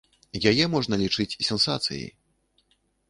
[0.51, 2.11] Яе можна лічыць сенсацыяй.